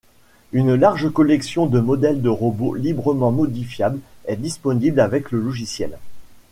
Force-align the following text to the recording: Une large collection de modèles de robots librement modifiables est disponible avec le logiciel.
Une 0.51 0.73
large 0.73 1.13
collection 1.13 1.67
de 1.67 1.79
modèles 1.79 2.23
de 2.23 2.29
robots 2.29 2.73
librement 2.73 3.31
modifiables 3.31 3.99
est 4.25 4.35
disponible 4.35 4.99
avec 4.99 5.29
le 5.29 5.39
logiciel. 5.39 5.99